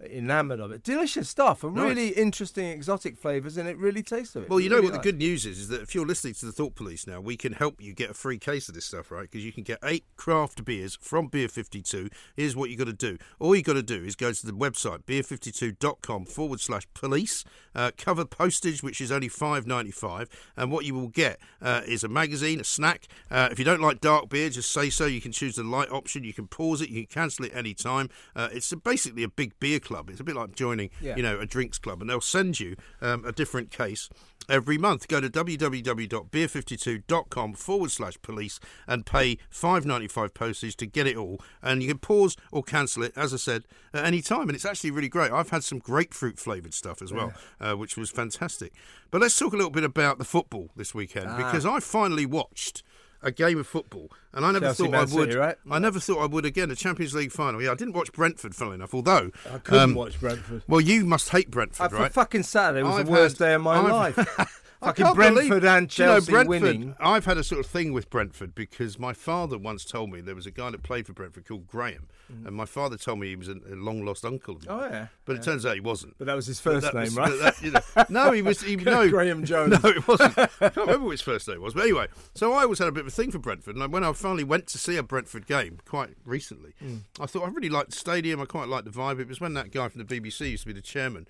[0.09, 0.81] enamoured of it.
[0.83, 1.75] Delicious stuff, and Mm.
[1.75, 1.87] Nice.
[1.89, 4.49] really interesting exotic flavours, and it really tastes of it.
[4.49, 6.45] Well, you know Really what the good news is, is that if you're listening to
[6.45, 9.11] the Thought Police now, we can help you get a free case of this stuff,
[9.11, 9.23] right?
[9.29, 12.09] Because you can get eight craft beers from Beer 52.
[12.35, 13.17] Here's what you got to do.
[13.39, 17.43] All you got to do is go to the website, beer52.com forward slash police,
[17.75, 21.81] uh, cover postage, which is only five ninety five, and what you will get uh,
[21.87, 23.07] is a magazine, a snack.
[23.29, 25.05] Uh, if you don't like dark beer, just say so.
[25.05, 26.23] You can choose the light option.
[26.23, 26.89] You can pause it.
[26.89, 28.09] You can cancel it any time.
[28.35, 30.09] Uh, it's a, basically a big beer club.
[30.09, 31.15] It's a bit like joining, Yeah.
[31.15, 34.09] you know, a drinks club, and they'll send you um, a different case
[34.49, 35.07] every month.
[35.07, 41.15] Go to www.beer52.com forward slash police and pay five ninety five postage to get it
[41.15, 41.39] all.
[41.61, 44.49] And you can pause or cancel it, as I said, at any time.
[44.49, 45.31] And it's actually really great.
[45.31, 48.73] I've had some grapefruit flavoured stuff as well, uh, which was fantastic.
[49.11, 52.83] But let's talk a little bit about the football this weekend because I finally watched.
[53.23, 55.33] a game of football, and I never Chelsea, thought Man I would.
[55.35, 55.55] Right?
[55.69, 56.71] I never thought I would again.
[56.71, 57.61] A Champions League final.
[57.61, 58.95] Yeah, I didn't watch Brentford, funnily enough.
[58.95, 60.63] Although I couldn't um, watch Brentford.
[60.67, 62.11] Well, you must hate Brentford, for right?
[62.11, 64.57] fucking Saturday was I've the worst had- day of my I've- life.
[64.83, 66.95] I fucking can't Brentford believe- and Do you know, Chelsea Brentford, winning.
[66.99, 70.33] I've had a sort of thing with Brentford because my father once told me there
[70.33, 72.07] was a guy that played for Brentford called Graham,
[72.45, 74.77] and my father told me he was a, a long lost uncle of mine.
[74.79, 74.87] Mm.
[74.87, 75.07] Oh, yeah.
[75.25, 76.17] but it turns out he wasn't.
[76.17, 77.39] But that was his first that name, was- right?
[77.39, 78.61] that- you know, no, he was.
[78.61, 79.83] He, no, Graham Jones.
[79.83, 80.37] No, it wasn't.
[80.39, 81.73] I can't remember what his first name was.
[81.73, 83.75] But anyway, so I always had a bit of a thing for Brentford.
[83.75, 87.01] And when I finally went to see a Brentford game quite recently, Mm.
[87.19, 88.39] I thought I really liked the stadium.
[88.41, 89.19] I quite liked the vibe.
[89.19, 91.27] It was when that guy from the BBC used to be the chairman.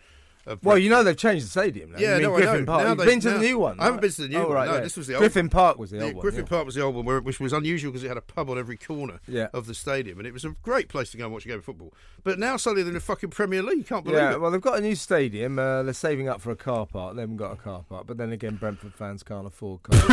[0.64, 2.00] Well, you know they've changed the stadium now.
[2.00, 2.66] Yeah, no, I know.
[2.66, 2.84] Park.
[2.84, 3.80] Now You've they- been to the new one.
[3.80, 4.02] I haven't right?
[4.02, 4.56] been to the new oh, one.
[4.56, 4.80] Right, No, yeah.
[4.82, 5.50] this was the old Griffin.
[5.50, 6.22] Park was the Yeah, old one.
[6.22, 6.50] Griffin yeah.
[6.50, 8.58] Park was the old one, where, which was unusual because it had a pub on
[8.58, 9.48] every corner Yeah.
[9.54, 11.60] of the stadium, and it was a great place to go and watch a game
[11.60, 11.94] of football.
[12.24, 13.80] But now suddenly they're in the fucking Premier League.
[13.80, 14.42] You can't believe Yeah, it.
[14.42, 15.58] well, they've got a new stadium.
[15.58, 17.16] Uh, they're saving up for a car park.
[17.16, 20.04] They haven't got a car park, but then again, Brentford fans can't afford cars.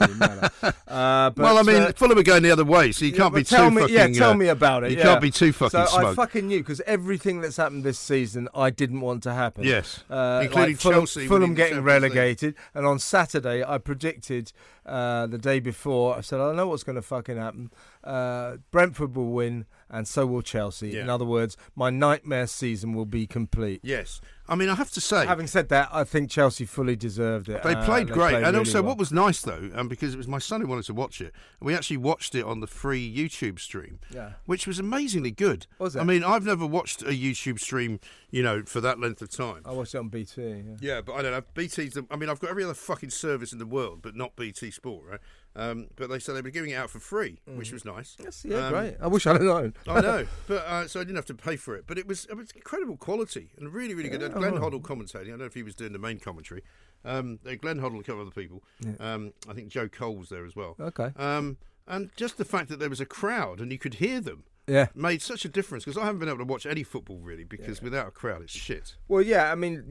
[0.00, 0.72] really.
[0.86, 3.34] Uh, but, well, I mean, uh, Fulham are going the other way, so you can't
[3.34, 3.94] be too me, fucking.
[3.94, 4.92] Yeah, tell uh, me about it.
[4.92, 8.48] You can't be too fucking so I fucking knew because everything that's happened this season,
[8.54, 9.64] I didn't want to happen.
[9.66, 10.04] Yes.
[10.10, 12.14] uh, Including like Fulham, Chelsea Fulham getting Champions League.
[12.14, 14.52] relegated, and on Saturday I predicted
[14.84, 16.16] uh, the day before.
[16.16, 17.70] I said I know what's going to fucking happen.
[18.04, 20.90] Uh, Brentford will win, and so will Chelsea.
[20.90, 21.02] Yeah.
[21.02, 23.80] In other words, my nightmare season will be complete.
[23.82, 27.48] Yes, I mean, I have to say, Having said that, I think Chelsea fully deserved
[27.48, 27.62] it.
[27.62, 28.90] They Uh, played great, and really also well.
[28.90, 31.32] what was nice though, um, because it was my son who wanted to watch it,
[31.60, 34.32] we actually watched it on the free YouTube stream, Yeah.
[34.44, 35.66] which was amazingly good.
[35.78, 36.00] Was it?
[36.00, 37.98] I mean, I've never watched a YouTube stream,
[38.30, 39.62] you know, for that length of time.
[39.64, 40.42] I watched it on BT.
[40.42, 40.62] Yeah.
[40.80, 41.42] Yeah, but I don't know.
[41.54, 41.94] BT's.
[41.94, 44.70] The, I mean, I've got every other fucking service in the world, but not BT
[44.70, 45.20] Sport, right?
[45.56, 48.14] Um, but they said they were giving it out for free, which was nice.
[48.22, 48.96] Yes, yeah, Um, great.
[49.00, 49.72] I wish I'd known.
[49.88, 51.84] I know, but uh, so I didn't have to pay for it.
[51.86, 54.20] But it was it was incredible quality and really really good.
[54.34, 55.26] Glenn Hoddle commentating.
[55.26, 56.62] I don't know if he was doing the main commentary.
[57.04, 58.62] Um, uh, Glenn Hoddle, a couple of other people.
[59.00, 60.76] Um, I think Joe Cole was there as well.
[60.78, 61.10] Okay.
[61.16, 64.44] Um, and just the fact that there was a crowd and you could hear them
[64.66, 64.88] Yeah.
[64.94, 67.80] made such a difference because I haven't been able to watch any football really because
[67.80, 68.96] without a crowd it's shit.
[69.06, 69.84] Well, yeah, I mean,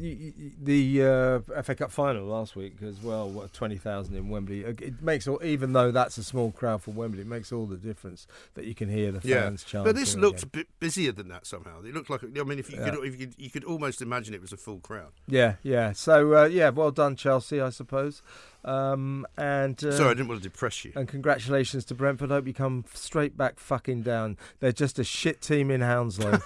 [0.61, 1.03] the
[1.55, 4.63] uh, FA Cup final last week as well, what, 20,000 in Wembley.
[4.65, 7.77] It makes all, even though that's a small crowd for Wembley, it makes all the
[7.77, 9.85] difference that you can hear the fans chanting.
[9.85, 10.21] but this again.
[10.21, 11.81] looked a bit busier than that somehow.
[11.81, 12.89] It looked like I mean, if you Yeah.
[12.89, 15.13] could, if you could, you could almost imagine it was a full crowd.
[15.27, 15.93] Yeah, yeah.
[15.93, 18.21] So, uh, yeah, well done, Chelsea, I suppose.
[18.65, 20.91] Um, and uh, Sorry, I didn't want to depress you.
[20.95, 22.31] And congratulations to Brentford.
[22.31, 24.37] Hope you come straight back fucking down.
[24.59, 26.39] They're just a shit team in Hounslow.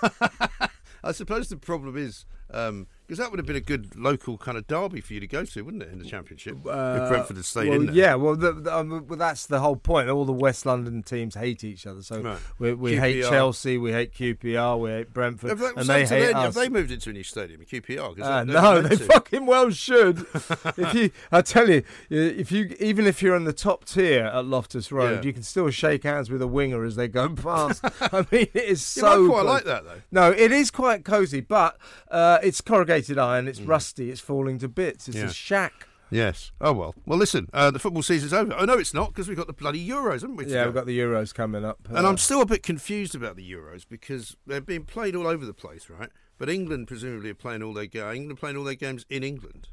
[1.04, 4.68] I suppose the problem is because that would have been a good local kind of
[4.68, 6.58] derby for you to go to, wouldn't it, in the championship?
[6.58, 7.96] if Brentford had stayed Uh, well, in there.
[7.96, 10.10] Yeah, well, the, the, um, well, that's the whole point.
[10.10, 12.02] All the West London teams hate each other.
[12.04, 12.38] So Right.
[12.60, 16.10] we, we hate Chelsea, we hate QPR, we hate Brentford, Have they, and they hate
[16.10, 16.44] their, us.
[16.44, 18.20] Have they moved into a new stadium, QPR?
[18.22, 19.04] Uh, no, they to.
[19.06, 20.20] fucking well should.
[20.78, 24.46] if you, I tell you, if you, even if you're in the top tier at
[24.46, 25.28] Loftus Road, Yeah.
[25.28, 27.84] you can still shake hands with a winger as they go past.
[28.02, 29.26] I mean, it is Yeah, so.
[29.26, 30.02] I quite like that though.
[30.12, 31.76] No, it is quite cosy, but
[32.12, 33.48] uh, it's corrugated iron.
[33.48, 34.10] It's rusty.
[34.12, 35.08] It's falling to bits.
[35.08, 35.22] It's Mm.
[35.22, 35.28] Yeah.
[35.30, 35.74] a shack.
[36.12, 36.52] Yes.
[36.60, 36.96] Oh well.
[37.06, 37.48] Well, listen.
[37.54, 38.54] Uh, the football season's over.
[38.58, 40.46] Oh no, it's not because we've got the bloody Euros, haven't we?
[40.46, 40.66] Yeah, go?
[40.66, 41.78] we've got the Euros coming up.
[41.88, 45.28] And Uh, I'm still a bit confused about the Euros because they're being played all
[45.28, 46.10] over the place, right?
[46.40, 48.16] But England presumably are playing all their games.
[48.16, 49.68] England playing all their games in England.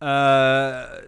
[0.00, 1.00] Uh,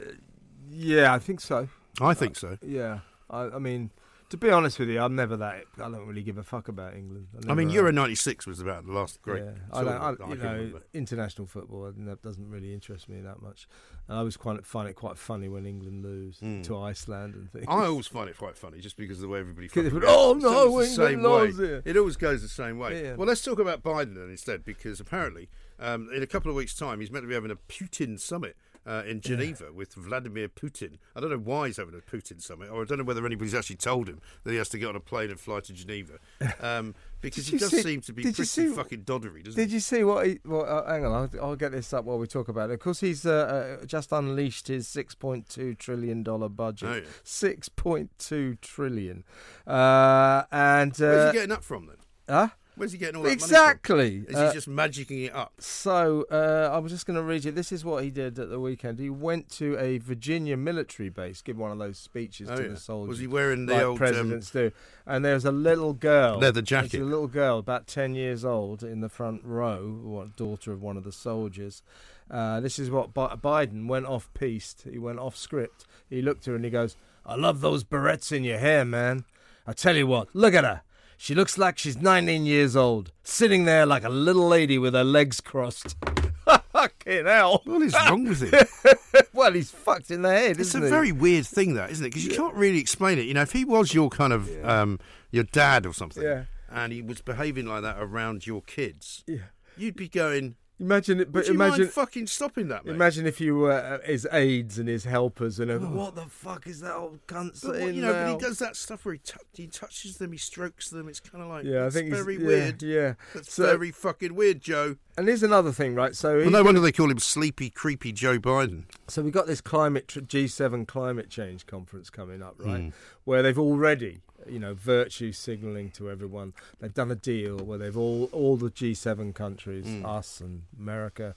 [0.70, 1.68] yeah, I think so.
[2.00, 2.58] I think so.
[2.62, 3.90] Yeah, I, I mean,
[4.30, 5.64] to be honest with you, I'm never that.
[5.78, 7.28] I don't really give a fuck about England.
[7.48, 9.44] I mean, Euro '96 was about the last great.
[9.44, 10.82] Yeah, I don't, I, you I know, remember.
[10.92, 13.66] international football I that doesn't really interest me that much.
[14.06, 17.66] And I always quite find it quite funny when England lose to Iceland and things.
[17.68, 19.70] I always find it quite funny just because of the way everybody.
[20.06, 21.82] oh, no, England lost it.
[21.86, 23.02] It always goes the same way.
[23.02, 23.14] Yeah.
[23.14, 26.74] Well, let's talk about Biden then instead because apparently um, in a couple of weeks'
[26.74, 28.56] time he's meant to be having a Putin summit.
[28.88, 30.96] Uh, in Geneva with Vladimir Putin.
[31.14, 33.54] I don't know why he's having a Putin summit, or I don't know whether anybody's
[33.54, 36.14] actually told him that he has to get on a plane and fly to Geneva,
[36.62, 39.66] um, because he does see- seem to be pretty see- fucking doddery, doesn't Did he?
[39.66, 40.26] Did you see what?
[40.26, 42.74] He, well, uh, hang on, I'll, I'll get this up while we talk about it.
[42.74, 46.88] Of course, he's uh, uh, just unleashed his six point two trillion dollar budget.
[46.88, 47.02] Oh, yeah.
[47.24, 49.22] Six point two trillion,
[49.66, 51.96] uh, and Where's uh, he getting that from then?
[52.26, 52.48] huh?
[52.78, 53.96] Where's he getting all that Exactly.
[53.96, 54.30] money from?
[54.34, 55.52] Is Uh, he just magicking it up?
[55.58, 57.52] So uh, I was just going to read you.
[57.52, 58.98] This is what he did at the weekend.
[58.98, 62.68] He went to a Virginia military base, give one of those speeches Oh, to yeah.
[62.68, 63.08] the soldiers.
[63.08, 64.72] Was he wearing the like old, um, presidents do?
[65.06, 67.00] And there was a little girl, Leather there's jacket.
[67.00, 70.96] A little girl, about ten years old, in the front row, what, daughter of one
[70.96, 71.82] of the soldiers.
[72.30, 74.82] Uh, this is what Bi- Biden went off pieced.
[74.82, 75.86] He went off script.
[76.10, 79.24] He looked at her and he goes, "I love those barrettes in your hair, man.
[79.66, 80.82] I tell you what, look at her."
[81.20, 85.02] She looks like she's 19 years old, sitting there like a little lady with her
[85.04, 85.96] legs crossed.
[86.72, 87.60] Fucking hell.
[87.64, 88.94] What is wrong with him?
[89.32, 90.88] well, he's fucked in the head, It's a he?
[90.88, 92.10] very weird thing, that isn't it?
[92.10, 93.22] Because you can't really explain it.
[93.22, 95.00] You know, if he was your kind of um,
[95.32, 96.44] your dad or something, Yeah.
[96.70, 99.38] and he was behaving like that around your kids, Yeah.
[99.76, 100.54] you'd be going.
[100.80, 101.80] Imagine it, Would but you imagine.
[101.80, 102.94] mind fucking stopping that, mate?
[102.94, 105.96] Imagine if you were uh, his aides and his helpers, and everything.
[105.96, 108.76] what the fuck is that old cunt But saying you know, but he does that
[108.76, 111.08] stuff where he, tou he touches them, he strokes them.
[111.08, 112.82] It's kind of like Yeah, I think he's- very yeah, weird.
[112.82, 113.14] yeah.
[113.34, 114.96] that's So- very fucking weird, Joe.
[115.16, 116.14] And here's another thing, right?
[116.14, 118.84] So, Well, no wonder they call him Sleepy, Creepy Joe Biden.
[119.08, 122.80] so we got this climate tr- G7 climate change conference coming up, right?
[122.82, 122.88] Hmm.
[123.24, 126.52] Where they've already, you know, virtue signalling to everyone.
[126.80, 131.34] They've done a deal where they've all all the G7 countries, us and America,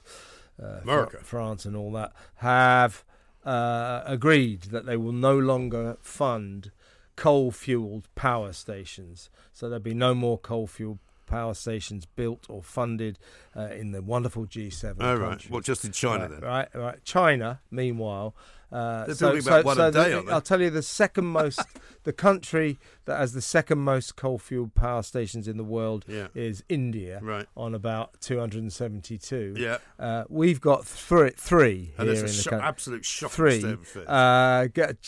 [0.61, 1.17] uh, America.
[1.23, 3.03] France, and all that, have
[3.45, 6.71] uh, agreed that they will no longer fund
[7.15, 9.29] coal-fueled power stations.
[9.53, 13.17] So there'll be no more coal-fueled power stations built or funded
[13.55, 15.29] uh, in the wonderful G7 Oh, right.
[15.29, 15.51] countries.
[15.51, 16.41] What, just in China right, then?
[16.41, 17.03] Right, right.
[17.05, 18.35] China, meanwhile,
[18.71, 20.29] uh, so, building so, one so a day, the- aren't?
[20.31, 21.61] I'll tell you the second most,
[22.03, 22.79] the country
[23.11, 26.27] that has the second most coal-fueled power stations in the world Yeah.
[26.33, 27.45] is India, Right.
[27.57, 29.53] on about 272.
[29.57, 29.77] Yeah.
[29.99, 32.67] Uh, we've got three, three And here it's in a country.
[32.67, 33.31] absolute shock.
[33.31, 33.77] Three.
[34.07, 34.67] Uh,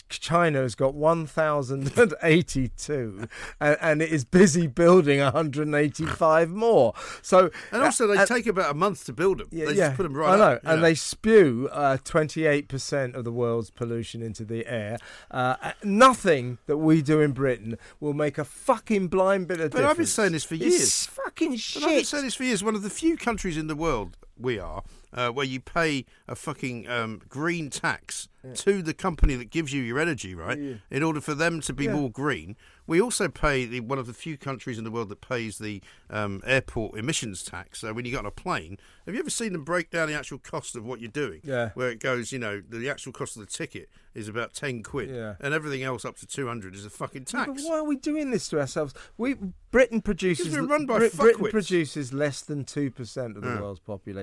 [0.10, 3.28] China has got 1,082
[3.62, 6.94] and, and it is busy building 185 more.
[7.22, 9.48] So, and also, they uh, take about a month to build them.
[9.52, 9.88] yeah, they yeah.
[9.88, 10.88] just put them right I know, up, and yeah.
[10.90, 14.98] they spew uh, 28% of the world's pollution into the air.
[15.32, 19.78] Uh, nothing that we do in Britain will make a fucking blind bit of But
[19.78, 19.92] difference.
[19.92, 20.82] I've been saying this for years.
[20.82, 22.64] It's fucking But I've been saying this for years.
[22.64, 26.36] One of the few countries in the world we are uh, where you pay a
[26.36, 30.60] fucking um, green tax to the company that gives you your energy, right?
[30.92, 32.58] In order for them to be more green.
[32.86, 35.82] We also pay the, one of the few countries in the world that pays the
[36.10, 37.80] um, airport emissions tax.
[37.80, 40.14] So when you get on a plane, have you ever seen them break down the
[40.14, 41.40] actual cost of what you're doing?
[41.46, 41.70] Yeah.
[41.76, 45.10] Where it goes, you know, the actual cost of the ticket is about ten quid,
[45.10, 45.36] Yeah.
[45.40, 47.64] and everything else up to two hundred is a fucking Yeah, tax.
[47.64, 48.94] But why are we doing this to ourselves?
[49.18, 49.38] We
[49.72, 53.62] Britain produces Because we're run by Brit- Britain produces less than two percent of the
[53.62, 54.23] world's population.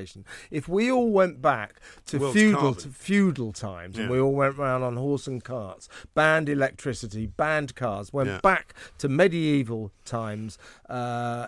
[0.51, 4.57] If we all went back to World's feudal to feudal times and we all went
[4.59, 8.41] round on horse and carts, banned electricity, banned cars, went Yeah.
[8.43, 10.59] back to medieval times.
[10.89, 11.47] Uh,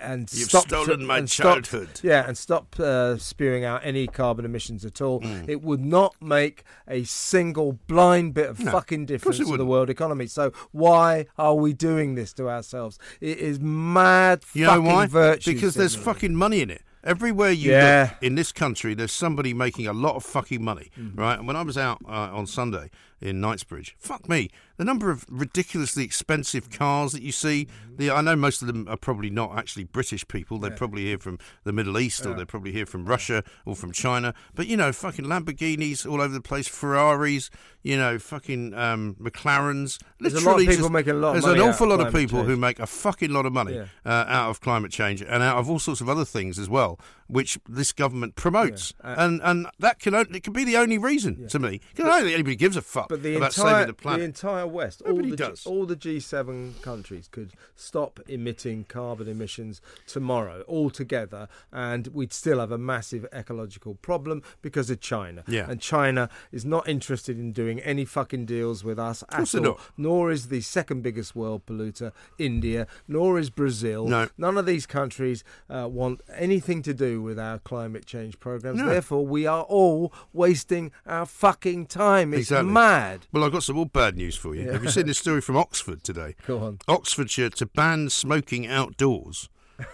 [0.00, 4.44] and You've stopped stolen my and stopped- yeah, and stop uh, spewing out any carbon
[4.44, 5.20] emissions at all.
[5.20, 5.48] Mm.
[5.48, 9.88] It would not make a single blind bit of No, fucking difference to the world
[9.88, 10.26] economy.
[10.26, 12.98] So why are we doing this to ourselves?
[13.20, 15.06] It is mad You know why?
[15.06, 15.54] virtue.
[15.54, 16.82] Because there's fucking money in it.
[17.04, 18.10] Everywhere you Yeah.
[18.12, 21.18] look in this country, there's somebody making a lot of fucking money, Mm-hmm.
[21.18, 21.38] right?
[21.38, 25.26] And when I was out uh, on Sunday in Knightsbridge, fuck me, the number of
[25.28, 27.68] ridiculously expensive cars that you see.
[27.96, 30.58] The I know most of them are probably not actually British people.
[30.58, 33.90] They're probably here from the Middle East, or they're probably here from Russia or from
[33.92, 34.34] China.
[34.54, 37.50] But you know, fucking Lamborghinis all over the place, Ferraris,
[37.82, 39.98] you know, fucking um, McLarens.
[40.20, 42.12] There's a lot of Literally people making a lot of There's an awful lot of
[42.14, 43.86] people who make a fucking lot of money Yeah.
[44.06, 47.00] uh, out of climate change and out of all sorts of other things as well,
[47.26, 49.10] which this government promotes, Yeah.
[49.10, 51.80] Uh, and and that can only, it can be the only reason to me.
[51.94, 54.24] Because I don't think anybody gives a fuck But the about entire saving the planet.
[54.24, 55.66] entire West, all Nobody the, does.
[55.66, 62.70] all the G7 countries could stop emitting carbon emissions tomorrow altogether, and we'd still have
[62.72, 65.44] a massive ecological problem because of China.
[65.48, 65.68] Yeah.
[65.70, 69.60] And China is not interested in doing any fucking deals with us at all.
[69.62, 69.80] not.
[69.96, 72.86] Nor is the second biggest world polluter India.
[73.06, 74.06] Nor is Brazil.
[74.06, 74.28] No.
[74.36, 78.78] None of these countries uh, want anything to do with our climate change programs.
[78.80, 78.86] No.
[78.88, 82.32] Therefore, we are all wasting our fucking time.
[82.34, 82.72] It's Exactly.
[82.72, 83.26] mad.
[83.32, 84.57] Well, I've got some more bad news for you.
[84.66, 86.34] Have you seen this story from Oxford today?
[86.46, 86.78] Go on.
[86.88, 89.48] Oxfordshire to ban smoking outdoors,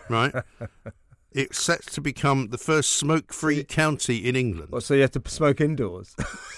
[0.09, 0.35] right?
[1.33, 4.71] it's set to become the first smoke-free county in England.
[4.71, 6.15] Well, so you have to smoke indoors.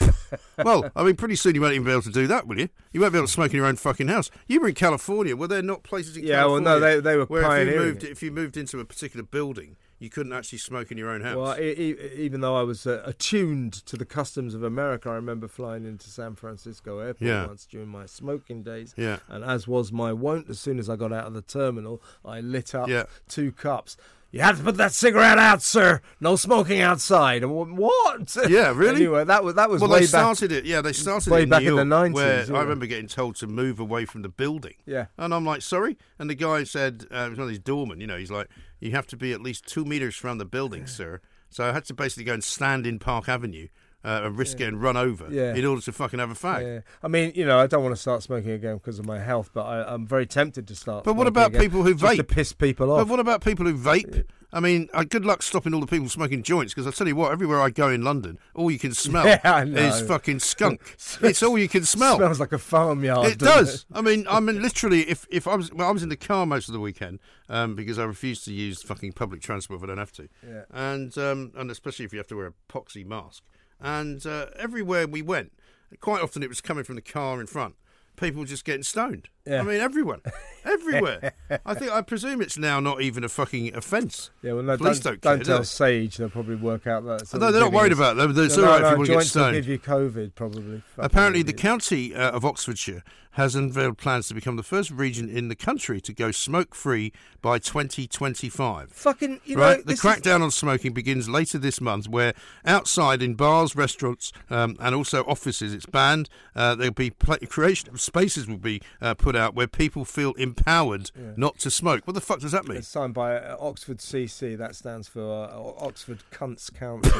[0.65, 2.69] well, I mean, pretty soon you won't even be able to do that, will you?
[2.93, 4.31] You won't be able to smoke in your own fucking house.
[4.47, 5.35] You were in California.
[5.37, 6.69] Were there not places in California?
[6.69, 8.79] Yeah, well, no, they- they were where if you pioneering moved, if you moved into
[8.81, 11.37] a particular building, you couldn't actually smoke in your own house.
[11.37, 15.85] well, even though I was uh, attuned to the customs of America, I remember flying
[15.87, 17.47] into San Francisco airport Yeah.
[17.47, 18.95] once during my smoking days.
[18.97, 19.19] Yeah.
[19.29, 22.41] And as was my wont, as soon as I got out of the terminal, I
[22.41, 23.05] lit up Yeah.
[23.29, 23.97] two cups.
[24.37, 26.01] You have to put that cigarette out, sir.
[26.21, 27.45] No smoking outside.
[27.45, 28.37] What?
[28.49, 29.03] Yeah, really?
[29.03, 30.09] Anyway, that was that was well, way they back.
[30.09, 30.65] started it.
[30.65, 32.57] Yeah, they started way back New in the 90s, where yeah.
[32.57, 34.75] I remember getting told to move away from the building.
[34.87, 35.07] Yeah.
[35.19, 35.99] and I'm like, sorry.
[36.19, 38.01] And the guy said, uh, it was one of these doormen.
[38.01, 38.49] You know, he's like,
[38.81, 41.21] you have to be at least two meters from the building, sir.
[41.51, 43.69] So I had to basically go and stand in Park Avenue.
[44.07, 45.55] Uh, and risk getting run over Yeah.
[45.55, 46.63] in order to fucking have a fag.
[46.63, 46.81] Yeah.
[47.03, 49.51] I mean, you know, I don't want to start smoking again because of my health,
[49.53, 51.05] but I, I'm very tempted to start.
[51.05, 53.01] But what about again people who just to piss people off?
[53.01, 54.25] But what about people who vape?
[54.53, 57.17] I mean, uh, good luck stopping all the people smoking joints because I tell you
[57.17, 60.81] what, everywhere I go in London, all you can smell Yeah, is fucking skunk.
[61.21, 62.17] it's all you can smell.
[62.17, 63.27] Smells like a farmyard.
[63.27, 63.85] It does.
[63.93, 66.47] I mean, I mean, literally, if, if I was well, I was in the car
[66.47, 69.87] most of the weekend um, because I refuse to use fucking public transport if I
[69.89, 70.63] don't have to, Yeah.
[70.73, 73.43] and um, and especially if you have to wear a poxy mask.
[73.81, 75.53] And uh, everywhere we went,
[76.01, 77.75] quite often it was coming from the car in front.
[78.17, 79.29] People just getting stoned.
[79.47, 79.61] Yeah.
[79.61, 80.21] I mean, everyone,
[80.65, 81.33] everywhere.
[81.65, 84.31] I think I presume it's now not even a fucking offence.
[84.43, 85.65] Yeah, well, no, Police don't, don't, care, don't do tell they?
[85.65, 86.17] Sage.
[86.17, 87.33] They'll probably work out that.
[87.35, 88.31] No, they're not worried about that.
[88.37, 89.55] It's no, all right no, if you want to get stoned.
[89.55, 90.83] give you COVID, probably.
[90.99, 93.03] Apparently, the county uh, of Oxfordshire
[93.37, 97.13] has unveiled plans to become the first region in the country to go smoke free
[97.43, 98.91] by 2025.
[98.91, 102.33] Fucking, you know, right, the this is- crackdown on smoking begins later this month, where
[102.65, 106.31] outside in bars, restaurants, um, and also offices, it's banned.
[106.55, 110.33] Uh, there'll be pla creation of spaces will be uh, put out where people feel
[110.35, 112.07] empowered not to smoke.
[112.07, 112.79] What the fuck does that mean?
[112.79, 114.57] It's signed by uh, Oxford CC.
[114.57, 117.13] That stands for uh, Oxford Cunts Council.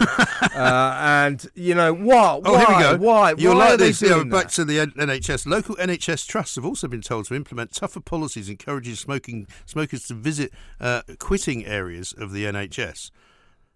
[0.55, 2.43] uh, and you know what?
[2.45, 2.59] Oh, why?
[2.59, 2.97] here we go.
[3.05, 3.35] Why?
[3.37, 4.03] You'll why are like this.
[4.03, 5.47] Yeah, back to the N- NHS.
[5.47, 10.15] Local NHS trusts have also been told to implement tougher policies encouraging smoking smokers to
[10.15, 13.11] visit uh, quitting areas of the NHS.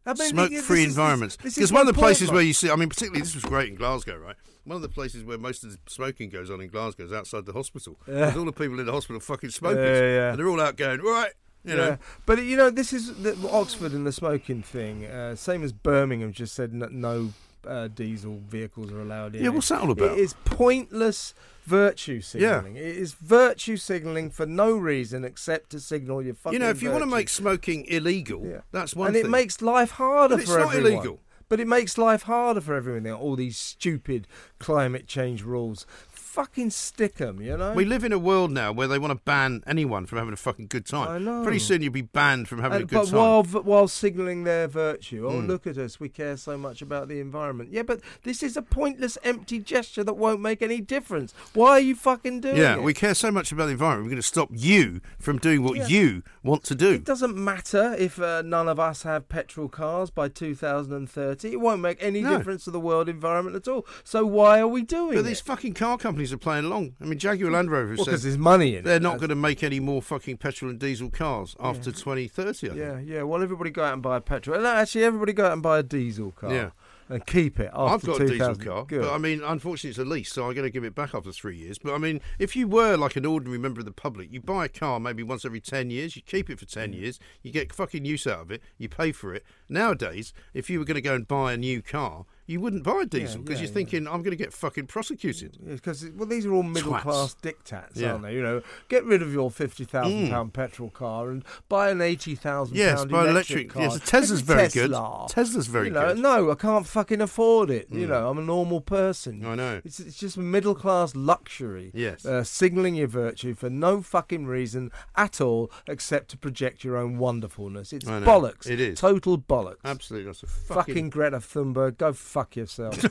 [0.07, 1.37] I mean, Smoke-free environments.
[1.37, 3.75] Because one of the places where you see, I mean, particularly this was great in
[3.75, 4.37] Glasgow, right?
[4.65, 7.47] One of the places where most of the smoking goes on in Glasgow is outside
[7.47, 7.97] the hospital.
[8.07, 10.01] With all the people in the hospital fucking smokers.
[10.01, 10.31] Yeah, yeah.
[10.31, 11.33] And they're all out going, right,
[11.65, 11.87] you know.
[11.89, 11.97] Yeah.
[12.27, 15.07] But you know, this is the, Oxford and the smoking thing.
[15.07, 17.33] Uh, same as Birmingham just said n- no
[17.67, 19.43] uh, diesel vehicles are allowed in.
[19.45, 20.13] Yeah, what's that all about?
[20.13, 22.77] It is pointless virtue signalling.
[22.77, 26.55] It is virtue signalling for no reason except to signal your fucking.
[26.55, 28.61] You know, if you want to make smoking illegal, Yeah.
[28.73, 29.25] that's one and thing.
[29.25, 30.93] it makes life harder But it's for not everyone.
[30.93, 31.21] illegal.
[31.51, 33.11] But it makes life harder for everyone.
[33.11, 34.29] All these stupid
[34.61, 35.85] climate change rules.
[36.31, 37.73] Fucking stick them, you know.
[37.73, 40.37] We live in a world now where they want to ban anyone from having a
[40.37, 41.09] fucking good time.
[41.09, 41.43] I know.
[41.43, 43.19] Pretty soon you'll be banned from having And- a good but time.
[43.19, 45.49] while while signalling their virtue, oh Mm.
[45.49, 47.71] look at us, we care so much about the environment.
[47.73, 51.35] Yeah, but this is a pointless, empty gesture that won't make any difference.
[51.53, 52.79] Why are you fucking doing yeah, it?
[52.79, 54.05] Yeah, we care so much about the environment.
[54.05, 55.87] We're going to stop you from doing what Yeah.
[55.89, 56.91] you want to do.
[56.93, 61.49] It doesn't matter if uh, none of us have petrol cars by 2030.
[61.53, 62.37] It won't make any No.
[62.39, 63.85] difference to the world environment at all.
[64.05, 65.23] So why are we doing But it?
[65.25, 66.95] these fucking car companies are playing along.
[67.01, 69.63] I mean, Jaguar Land Rover Well, says there's money in they're not going to make
[69.63, 72.49] any more fucking petrol and diesel cars after 2030.
[72.49, 72.79] I think.
[72.79, 73.23] Yeah, yeah.
[73.23, 74.61] Well, everybody go out and buy a petrol.
[74.61, 76.53] No, actually, everybody go out and buy a diesel car.
[76.53, 76.71] Yeah.
[77.09, 77.73] And keep it.
[77.75, 79.01] I've got a diesel car, Good.
[79.01, 81.33] but I mean, unfortunately, it's a lease, so I'm going to give it back after
[81.33, 81.77] three years.
[81.77, 84.67] But I mean, if you were like an ordinary member of the public, you buy
[84.67, 87.73] a car maybe once every 10 years, you keep it for 10 years, you get
[87.73, 89.45] fucking use out of it, you pay for it.
[89.69, 93.03] Nowadays, if you were going to go and buy a new car, you wouldn't buy
[93.03, 93.75] a diesel because yeah, you're yeah.
[93.75, 95.57] thinking, I'm going to get fucking prosecuted.
[95.65, 97.03] Because well, these are all middle Twats.
[97.03, 98.35] class dictats, aren't they?
[98.35, 102.35] You know, get rid of your fifty thousand pound petrol car and buy an eighty
[102.35, 103.83] thousand Yes, pound buy electric, electric- car.
[103.83, 105.27] yes, Tesla's very Tesla.
[105.27, 105.35] good.
[105.35, 106.17] Tesla's very you know, good.
[106.19, 106.23] Mm.
[106.23, 107.87] No, I can't fucking afford it.
[107.91, 109.45] You know, I'm a normal person.
[109.45, 109.81] I know.
[109.85, 111.91] It's, it's just middle class luxury.
[111.95, 112.25] Yes.
[112.25, 117.19] uh, signalling your virtue for no fucking reason at all except to project your own
[117.19, 117.93] wonderfulness.
[117.93, 118.69] It's bollocks.
[118.69, 118.99] It is.
[118.99, 119.77] total bollocks.
[119.85, 123.05] Absolutely, that's a Fucking, fucking, Greta Thunberg, go fuck yourself.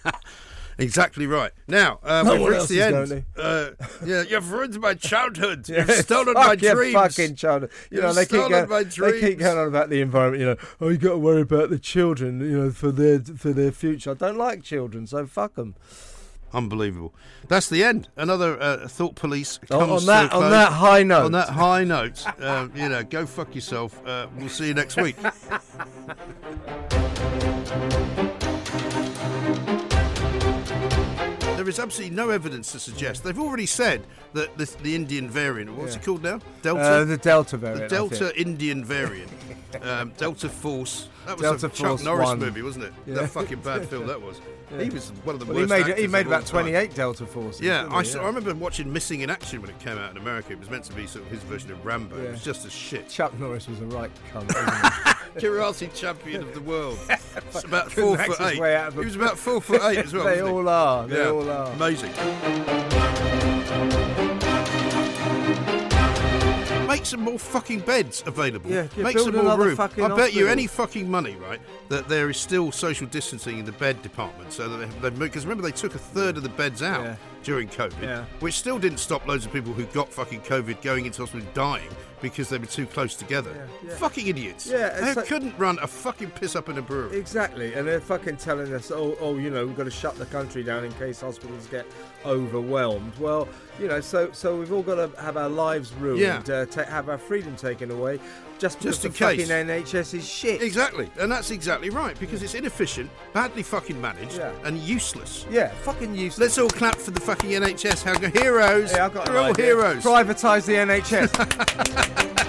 [0.78, 1.52] exactly right.
[1.68, 3.24] Now uh, No we've reached the end.
[3.36, 3.70] Uh,
[4.04, 5.68] yeah, you've ruined my childhood.
[5.68, 6.94] You've stolen fuck my dreams.
[6.94, 7.70] fucking childhood.
[7.90, 8.68] You know You've they keep going.
[8.68, 10.40] my They keep going on about the environment.
[10.40, 12.40] You know, oh, you got to worry about the children.
[12.40, 14.10] You know, for their for their future.
[14.12, 15.74] I don't like children, so fuck them.
[16.52, 17.12] Unbelievable.
[17.48, 18.08] That's the end.
[18.16, 21.24] Another uh, thought police On, comes on that on that high note.
[21.26, 24.00] On that high note, um, you know, go fuck yourself.
[24.06, 25.16] Uh, we'll see you next week.
[31.66, 33.24] There is absolutely no evidence to suggest.
[33.24, 36.00] They've already said that this, the Indian variant, what's Yeah.
[36.00, 36.38] it called now?
[36.62, 36.80] Delta?
[36.80, 37.92] uh, the Delta variant.
[37.92, 38.40] I Delta.
[38.40, 39.32] Indian variant.
[39.82, 41.08] Um, Delta Force.
[41.26, 42.38] That was Delta a Chuck Norris One.
[42.38, 42.94] movie, wasn't it?
[43.04, 43.14] Yeah.
[43.16, 44.40] That fucking bad film that was.
[44.80, 46.62] He was one of the Well, he worst made he made of all about time.
[46.62, 47.60] 28 Delta Forces.
[47.60, 48.08] Yeah, I, he?
[48.08, 50.52] saw, I remember watching Missing in Action when it came out in America.
[50.52, 52.16] It was meant to be sort of his version of Rambo.
[52.16, 53.08] It was just as shit.
[53.08, 54.48] Chuck Norris was a right cunt.
[55.38, 56.98] Karate champion of the world.
[57.08, 58.58] It's about four foot eight.
[58.60, 60.24] way out of He was about four foot eight as well.
[60.34, 61.06] they all are.
[61.06, 61.30] They Yeah.
[61.30, 61.70] all are.
[61.72, 62.12] Amazing.
[66.86, 68.70] Make some more fucking beds available.
[68.70, 69.78] Yeah, yeah, Make some more room.
[69.78, 73.72] I bet you any fucking money, right, that there is still social distancing in the
[73.72, 74.52] bed department.
[74.52, 77.16] So that they, because remember they took a third of the beds out Yeah.
[77.46, 78.24] During COVID, Yeah.
[78.40, 81.88] which still didn't stop loads of people who got fucking COVID going into hospital dying
[82.20, 83.52] because they were too close together.
[83.54, 83.96] Yeah, yeah.
[83.98, 84.66] Fucking idiots.
[84.66, 87.16] Yeah, Who like- couldn't run a fucking piss up in a brewery.
[87.16, 90.26] Exactly, and they're fucking telling us, oh, oh, you know, we've got to shut the
[90.26, 91.86] country down in case hospitals get
[92.24, 93.12] overwhelmed.
[93.18, 93.48] Well,
[93.78, 97.08] you know, so so we've all got to have our lives ruined, uh, ta- have
[97.08, 98.18] our freedom taken away,
[98.58, 99.48] just because Just in the case.
[99.48, 100.62] fucking NHS is shit.
[100.62, 104.52] Exactly, and that's exactly right because it's inefficient, badly fucking managed, Yeah.
[104.64, 105.44] and useless.
[105.50, 106.38] Yeah, fucking useless.
[106.38, 108.02] Let's all clap for the fucking NHS.
[108.02, 108.92] How go heroes?
[108.92, 109.66] Yeah, I've got They're an all idea.
[109.66, 110.02] heroes.
[110.02, 112.26] Privatise the NHS.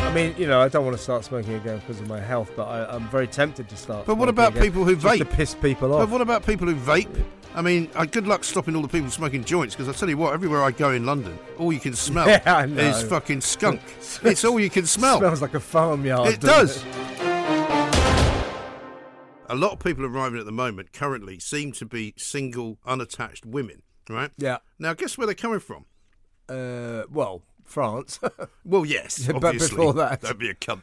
[0.00, 2.50] I mean, you know, I don't want to start smoking again because of my health,
[2.56, 4.06] but I, I'm very tempted to start.
[4.06, 5.30] But what smoking about again people who just to vape?
[5.32, 5.98] piss people off?
[6.00, 6.10] But off?
[6.10, 7.24] what about people who vape?
[7.58, 10.16] I mean, uh, good luck stopping all the people smoking joints because I tell you
[10.16, 13.80] what, everywhere I go in London, all you can smell Yeah, is fucking skunk.
[14.22, 15.18] it's all you can smell.
[15.18, 16.28] smells like a farmyard.
[16.34, 16.84] it does.
[19.50, 23.82] A lot of people arriving at the moment currently seem to be single, unattached women,
[24.08, 24.30] right?
[24.38, 24.58] Yeah.
[24.78, 25.86] Now, guess where they're coming from?
[26.48, 28.20] Uh, well, France.
[28.64, 29.76] Well, yes, but obviously.
[29.78, 30.82] before that- Don't be a cunt.